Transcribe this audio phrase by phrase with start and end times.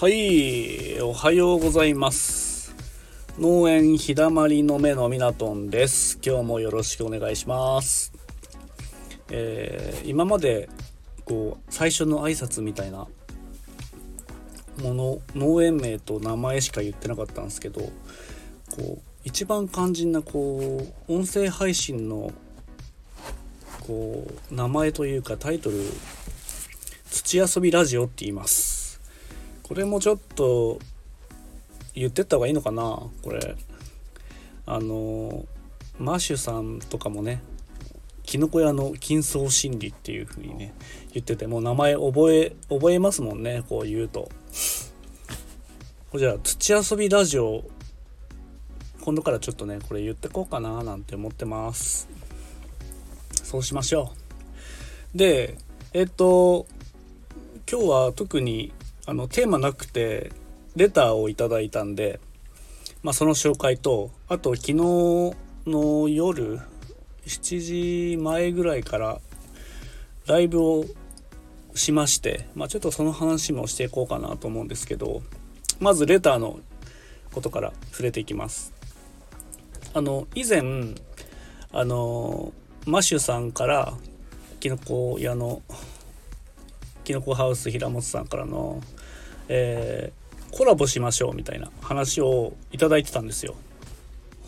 [0.00, 2.74] はい、おはようございます。
[3.38, 6.18] 農園ひだまりの目のみなとんです。
[6.24, 8.10] 今日もよろしくお願いします。
[9.28, 10.70] えー今まで
[11.26, 13.08] こう最初の挨拶みたいな
[14.82, 17.90] もの農園名と名前しか言ってなかったんですけどこ
[18.80, 22.32] う一番肝心なこう音声配信の
[23.86, 25.76] こう名前というかタイトル
[27.12, 28.79] 「土遊びラジオ」って言います
[29.70, 30.80] これもちょっと
[31.94, 32.82] 言ってった方がいいのかな
[33.22, 33.54] これ。
[34.66, 35.46] あの
[35.96, 37.40] マッシュさんとかもね
[38.24, 40.74] きのこ屋の金層心理っていう風にね
[41.12, 44.28] 言っててもう名前覚え覚えますもんねこう言うと。
[46.10, 47.62] これじゃあ土遊びラジオ
[49.02, 52.08] 今度からちょっとねこれ言ってこうかななんて思ってます。
[53.44, 54.10] そうしましょ
[55.14, 55.16] う。
[55.16, 55.56] で
[55.92, 56.66] えっと
[57.70, 58.72] 今日は特に
[59.10, 60.30] あのテーマなくて
[60.76, 62.20] レターをいただいたんで
[63.02, 64.74] まあその紹介とあと昨日
[65.66, 66.60] の夜
[67.26, 69.20] 7時前ぐらいから
[70.28, 70.84] ライブを
[71.74, 75.22] しまして、まあ、ちょっとその話もしていこうかなと思うんですけど
[75.80, 76.60] まずレターの
[77.32, 78.72] ことから触れていきます。
[79.92, 80.62] あの以前
[81.72, 82.52] あの
[82.86, 83.92] マシュさんから
[84.60, 85.62] きのこ屋の
[87.02, 88.80] きのこハウス平本さんからの、
[89.52, 90.20] えー
[90.52, 93.54] コラボしましょうみたいな話をいただいてたんですよ。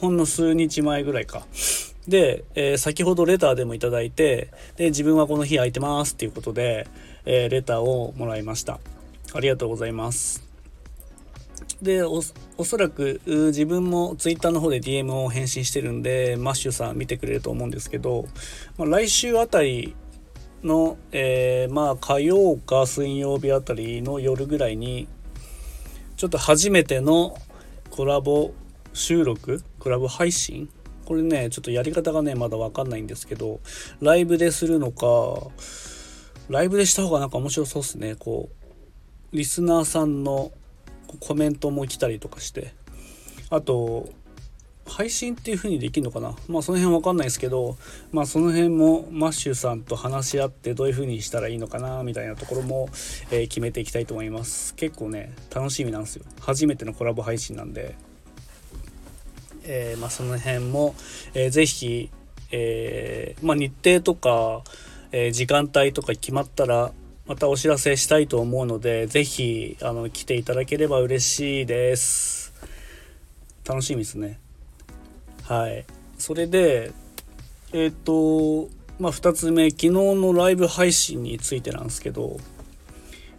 [0.00, 1.46] ほんの数日前ぐらいか。
[2.08, 6.88] で、えー先ほどレターでもいただいてで自分はこの日空いてますっていうことで、
[7.24, 8.80] えーレターをもらいました
[9.32, 10.42] ありがとうございます
[11.80, 18.26] でおそらく自分も Twitter の方で DM を返信してるんでマッシュさん見てくれると思うんですけど、
[18.78, 19.94] まあ、来週あたり
[20.64, 25.08] の、えーまあ火曜か水曜日あたりの夜ぐらいに
[26.16, 27.36] ちょっと初めての
[27.90, 28.52] コラボ
[28.92, 30.68] 収録コラボ配信？
[31.04, 33.60] これねちょっとやり方がねまだ分かんないんですけど
[34.00, 35.50] ライブでするのか
[36.48, 38.14] ライブでした方がなんか面白そうっすね。
[38.14, 38.50] こ
[39.32, 40.52] うリスナーさんの
[41.20, 42.72] コメントも来たりとかして。
[43.50, 44.08] あと
[44.92, 46.36] 配信っていう風にできるのかな？
[46.48, 47.76] まあその辺分かんないですけど
[48.12, 52.02] まあその辺もマッシュさんと話し合ってどういう風にしたらいいのかな？
[52.02, 52.88] みたいなところも、
[53.30, 54.74] えー決めていきたいと思います。
[54.74, 56.24] 結構ね楽しみなんですよ。
[56.40, 57.94] 初めてのコラボ配信なんで。
[59.64, 60.96] えーまあ、その辺も、
[61.34, 62.10] えーぜひ、
[62.50, 64.64] えーまあ、日程とか、
[65.12, 66.92] えー時間帯とか決まったら
[67.28, 72.52] またお知らせしたいと思うのでぜひあの来ていただければ嬉しいです。
[73.64, 74.41] 楽しみですね。
[75.44, 75.84] はい。
[76.18, 76.92] それで
[77.72, 82.38] えっ、とまあ2つ目昨日のライブ配信についてなんですけど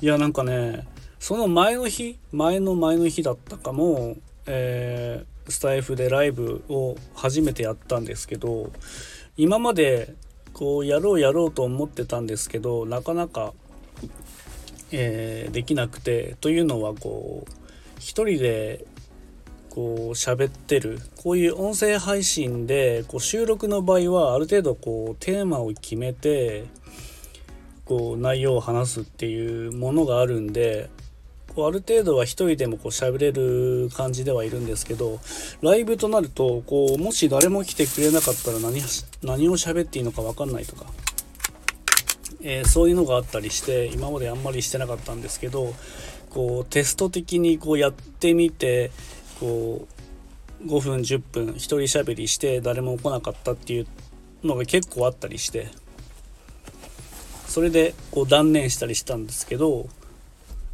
[0.00, 0.86] いやなんかね
[1.18, 4.16] その前の日前の前の日だったかも、
[4.46, 8.70] えースタイフでライブを初めてやったんですけど
[9.36, 10.14] 今まで
[10.52, 13.52] こうやろうやろうと思ってたんですけどなかなか、
[14.92, 17.52] えーできなくてというのはこう
[17.98, 18.84] 一人で
[19.70, 21.00] こう喋ってる。
[21.22, 26.66] こういう音声配信でこう収録の場合はある程度こうテーマを決めて
[27.90, 30.90] こう内容を話すっていうものがあるんで
[31.54, 35.18] こうある程度は一人でもこう喋れる感じではいるんですけど
[35.60, 40.86] ライブとなるとこうもし誰も来てくれなかったら何し何を喋っていいのか分かんないとか、
[42.42, 45.74] えーそういうのがあったりして今まであんまりしてなかったんですけど
[46.30, 48.92] こうテスト的にこうやってみて
[49.40, 49.88] こ
[50.62, 53.86] う5分10分一人喋りして誰も来なかったっていう
[54.44, 55.68] のが結構あったりして
[57.46, 59.88] それでこう断念したりしたんですけど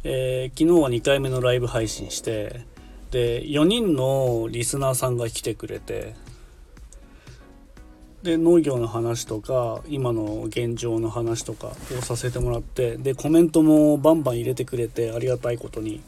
[0.03, 2.65] えー昨日は2回目のライブ配信して
[3.11, 6.13] で4人のリスナーさんが来てくれて
[8.23, 16.01] で農業の話とか今の現状の話とかをさせてもらってでコメントもバンバン入れてくれてありがたいことに。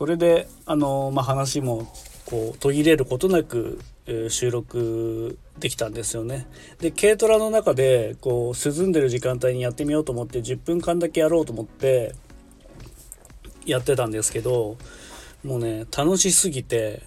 [0.00, 1.86] それであの、まあ、話も
[2.24, 6.46] こう途切れることなく、えー収録できたんですよね。
[6.78, 12.14] で軽トラの中でこう涼んでる時間帯にやってみようと思って10分間だけやろうと思って
[13.66, 14.78] やってたんですけど
[15.44, 17.02] もうね楽しすぎて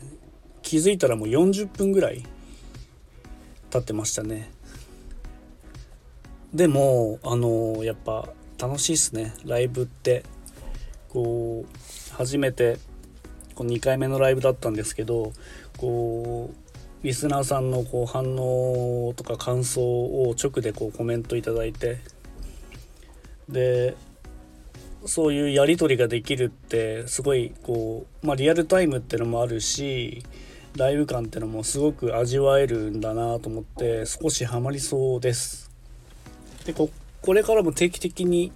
[0.62, 2.24] 気づいたらもう40分ぐらい
[3.72, 4.52] 経ってましたね。
[6.54, 8.30] でもあのやっぱ
[8.60, 9.34] 楽しいっすね。
[9.46, 10.24] ライブって。
[11.14, 12.80] こう初めて
[13.56, 15.32] こう2回目のライブだったんですけど
[15.78, 22.00] こうリスナーさんのこう反応とか感想を直でこうコメントいただいて
[23.48, 23.96] で
[25.06, 30.24] そういうやり取りができるってすごいこう、まあ、リアルタイムってのもあるし
[30.78, 35.70] ライブ感ってのもすごく味わえるんだなと思って少しハマりそうです。
[36.66, 36.90] でこ
[37.24, 38.52] これからも定期的に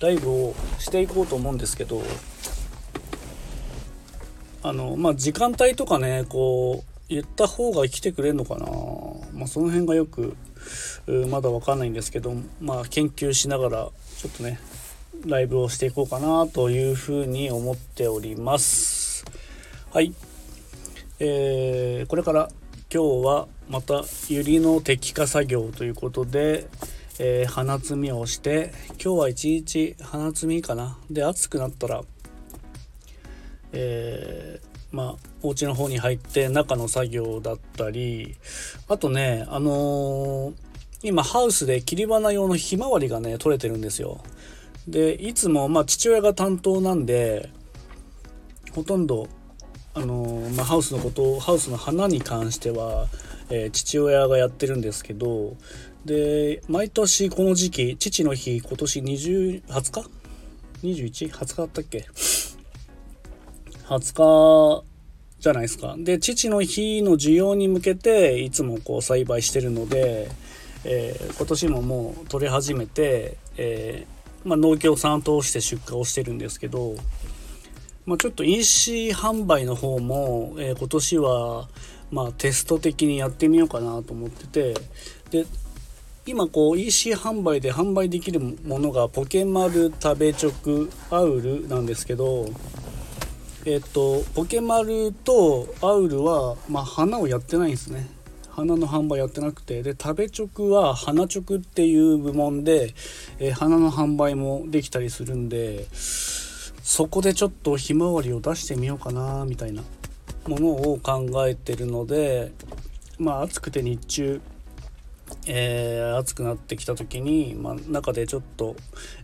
[0.00, 2.02] ライブをしていこうと思うんですけど
[4.62, 8.66] あのまあ時間帯とかねこう言った方が来てくれるのかな、
[9.32, 10.36] まあ、その辺がよく
[11.28, 13.88] まだ分かんないんですけどまあ研究しながら
[14.18, 14.60] ちょっとね
[15.26, 19.24] ライブをしていこうかなというふうに思っております。
[19.92, 20.14] はい。
[21.18, 22.50] えー、これから
[22.92, 26.68] 今日はまたユリの摘果作業ということで、
[27.22, 30.96] えー、花摘みをして今日は一日花摘みかな。
[31.10, 32.02] で暑くなったら
[33.72, 38.36] えー、まあお家の方に入って中の作業だったり
[38.88, 40.54] あとねあのー、
[41.02, 44.22] 今ハウスで切り花用のひまわりがね取れてるんですよ。
[44.88, 47.50] でいつもまあ父親が担当なんで
[48.72, 49.28] ほとんど
[49.94, 53.06] あの、まあ、ハウスのことハウスの花に関しては、
[53.50, 55.56] えー、父親がやってるんですけど
[56.04, 60.10] で毎年この時期父の日今年20 20日
[60.82, 62.06] ?21?20 日だったっけ
[63.88, 64.90] ？20日
[65.40, 65.96] じゃないですか。
[65.98, 70.30] で、父の日の需要に向けていつもこう栽培してるので、
[70.84, 76.94] えー、今年ももう取れ始めて、えー、まあ、農協さん通して出荷をしてるんですけど、
[78.10, 81.68] まあ、ちょっと EC 販売の方も、えー、今年は、
[82.10, 84.74] まあ、テスト的にやってみようかなと思ってて
[85.30, 85.46] で
[86.26, 92.48] 今こう EC 販売で販売できるものがポケマル食べチョクアウルなんですけど
[93.64, 98.08] えっとポケマルとアウルは、まあ、花をやってないんですね。
[98.50, 102.92] 花の販売やってなくてで食べ直は花直っていう部門で、
[103.38, 105.86] えー、花の販売もできたりするんで
[106.90, 109.84] そこでちょっとひまわりを出してみようかなみたいな
[110.48, 112.50] ものを考えてるので
[113.16, 114.40] まあ暑くて日中
[115.46, 118.74] えー、暑くなってきた時に、まあ、中でちょっと、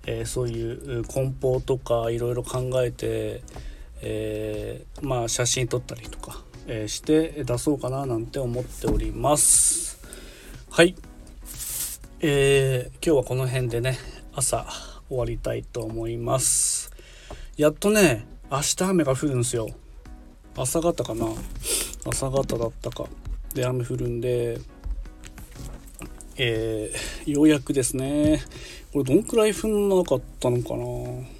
[0.06, 3.42] えー、そういう梱包とかいろいろ考えて、
[4.00, 9.98] えー、まあ写真撮ったりとか、え、して出そうかななんて思っております。
[10.70, 10.94] はい。
[12.20, 13.98] えー、今日はこの辺でね
[14.36, 14.64] 朝
[15.08, 16.85] 終わりたいと思います。
[17.56, 19.68] やっとね明日雨が降るんですよ。
[20.56, 21.26] 朝方かな。
[22.06, 23.06] 朝方だったか。
[23.54, 24.58] で雨降るんで
[26.36, 28.42] えー、ようやくですね。
[28.92, 31.36] これどんくらい降んなかったのかな。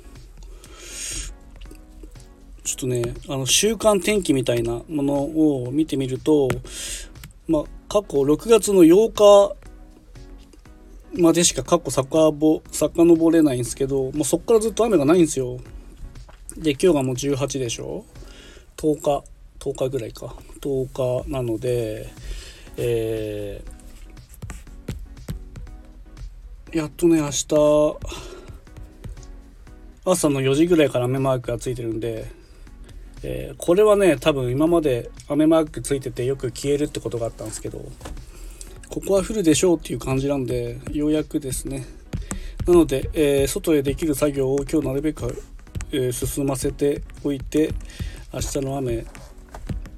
[2.64, 6.48] ちょっとねあの週間天気みたいなものを見てみると
[7.46, 9.54] まあ過去6月の8
[11.12, 15.60] 日までしか過去さかぼ遡れないんですけどもうそっからずっと雨がないんですよ。
[16.58, 18.04] で今日がもう18でしょ
[18.76, 19.24] ？10日。
[19.58, 20.34] 10日ぐらいか。
[20.60, 22.10] 10日なので
[22.76, 27.46] えー、やっとね明日
[30.04, 32.30] 朝の4時ぐらいから雨マークがついてるんで
[33.22, 37.80] えー、これはね多分今まで雨マークついててよく消えるってことがあったんですけど
[38.88, 41.84] ここは降るでしょうっていう感じなんでようやくですね。
[42.66, 45.42] なので、えー、外へできる作業を今日なるべく、
[45.92, 47.72] え、進ませておいて
[48.32, 49.06] 明日の雨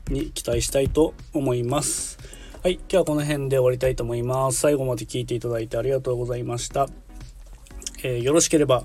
[0.09, 2.19] に期待したいと思います。
[2.63, 4.59] はい今日はこの辺で終わりたいと思います。
[4.59, 6.89] 最後まで聞いていただいてありがとうございました、
[8.03, 8.85] えよろしければ、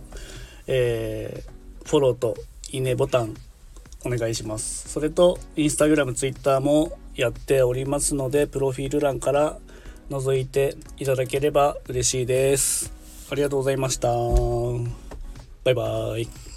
[0.67, 1.43] え
[1.85, 2.35] フォローと
[2.71, 3.33] いいねボタン
[4.05, 4.89] お願いします。
[4.89, 9.57] それとインスタグラムツイッターもやっておりますのでプロフィール欄から
[10.09, 12.93] 覗いていただければ嬉しいです。
[13.31, 14.09] ありがとうございました。
[15.63, 16.52] バイバーイ。